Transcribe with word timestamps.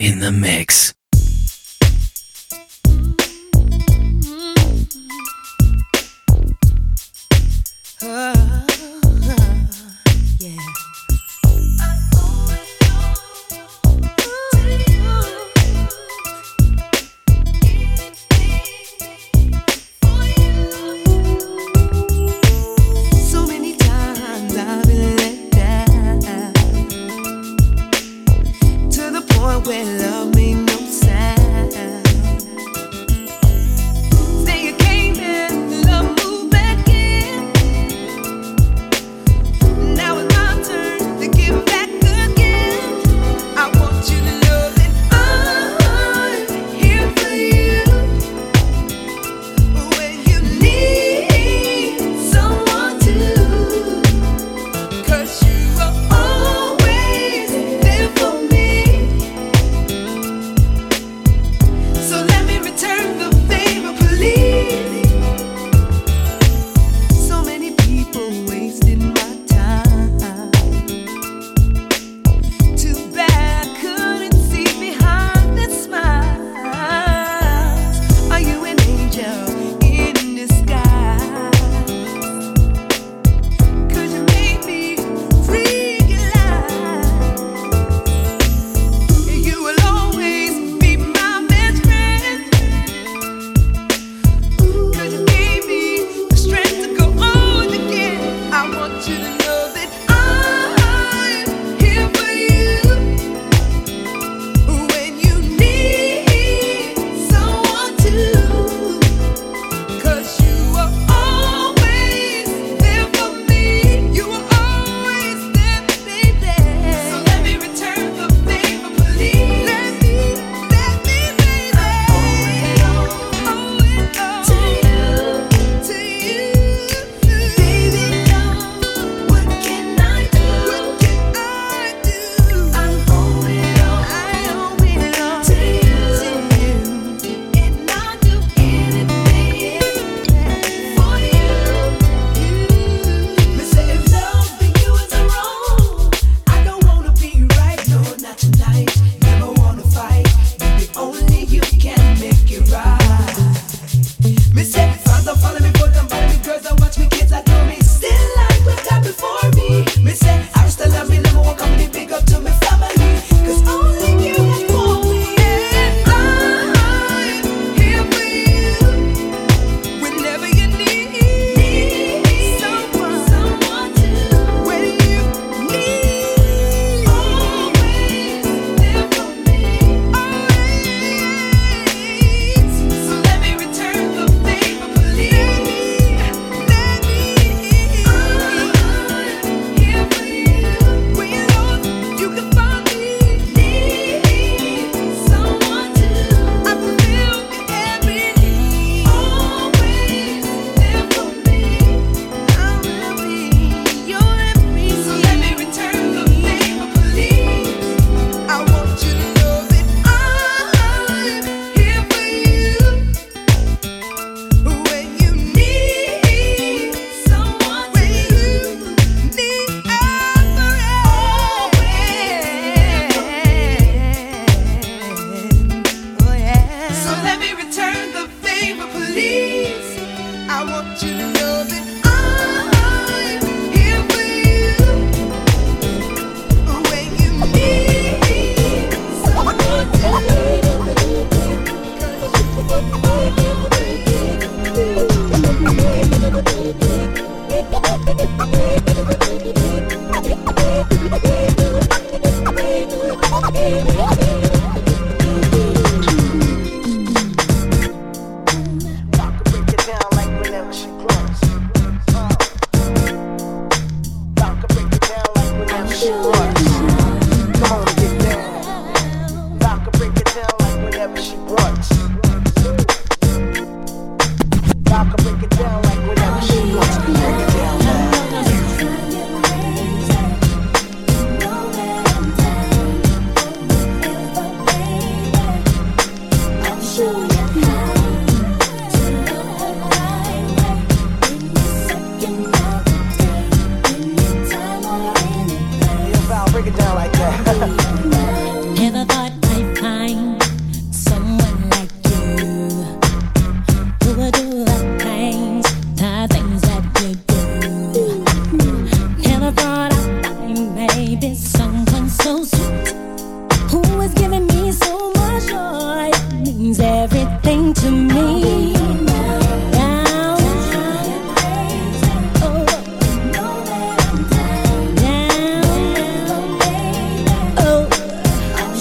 in 0.00 0.18
the 0.18 0.32
mix. 0.32 0.79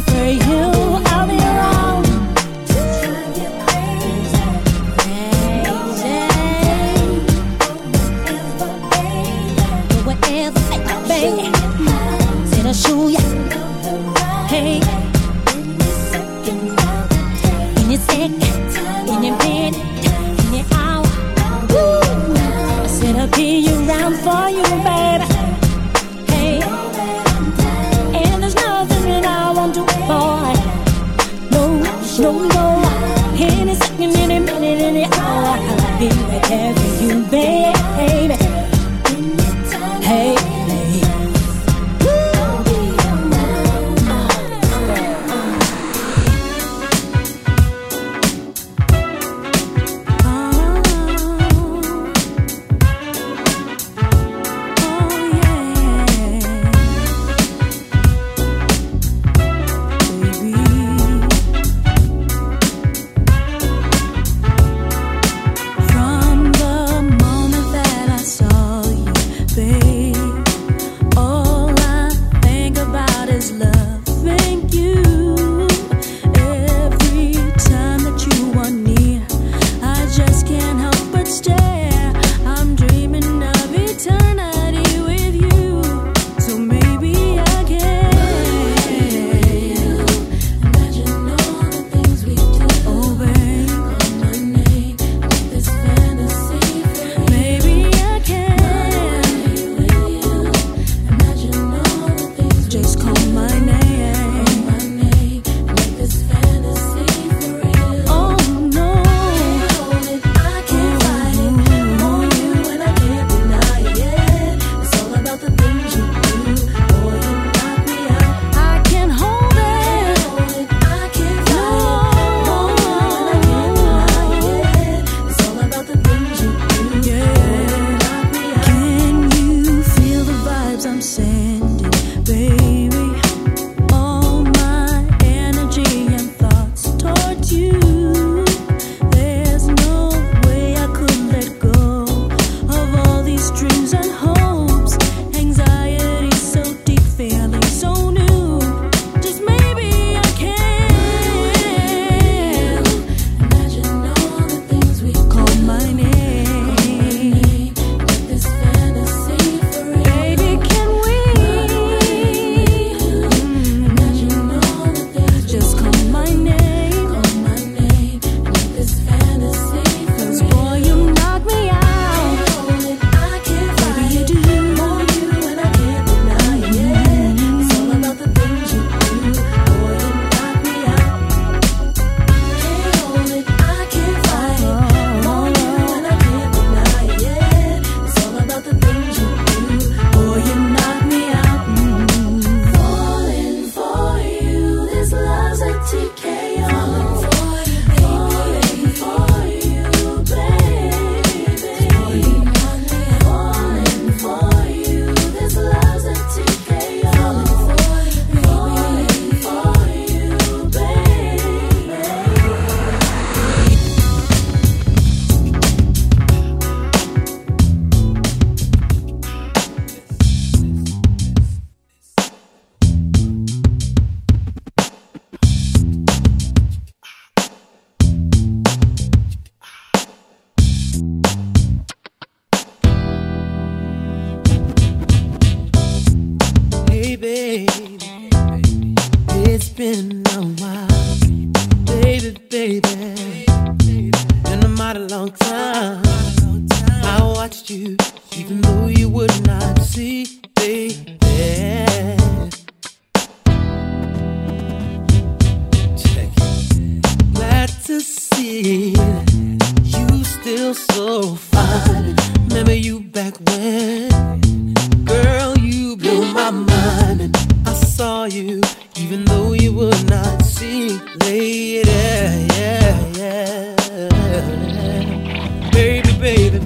for 0.00 0.24
you. 0.24 0.71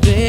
Baby, 0.00 0.25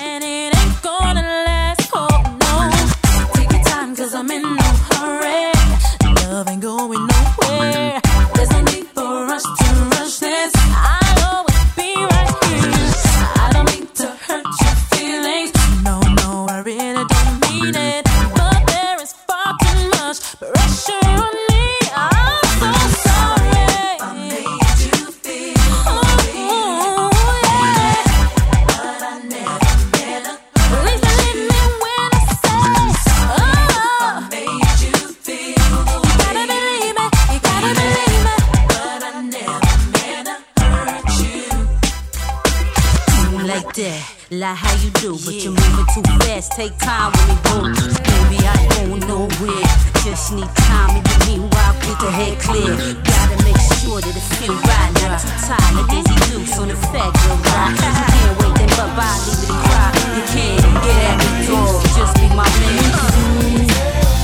planet 0.00 0.39
take 46.60 46.76
time 46.76 47.10
with 47.12 47.28
me, 47.28 47.36
boo. 47.48 47.64
Baby, 48.04 48.44
I 48.44 48.52
ain't 48.60 48.72
going 48.76 49.04
nowhere. 49.08 49.64
Just 50.04 50.32
need 50.36 50.50
time, 50.68 51.00
and 51.00 51.20
meanwhile, 51.24 51.72
get 51.80 51.96
the 52.04 52.10
head 52.12 52.36
clear. 52.38 52.76
Gotta 53.00 53.36
make 53.48 53.56
sure 53.80 54.00
that 54.04 54.12
it 54.12 54.26
feel 54.36 54.52
right. 54.68 54.92
Not 55.00 55.24
too 55.24 55.32
tired, 55.40 55.72
like 55.72 55.88
Daisy 55.88 56.16
Dukes 56.28 56.58
on 56.58 56.68
the 56.68 56.76
fat 56.92 57.16
girl 57.16 57.40
ride. 57.48 57.72
You 57.80 57.92
can't 58.12 58.34
wait 58.44 58.54
then 58.60 58.68
bye 58.76 58.92
bye, 58.92 59.18
leave 59.24 59.48
it 59.48 59.56
cry. 59.64 59.88
You 60.12 60.22
can't 60.36 60.60
get 60.84 61.00
at 61.08 61.16
me, 61.24 61.48
dog. 61.48 61.80
Just 61.96 62.14
be 62.20 62.28
my 62.36 62.44
man. 62.44 64.19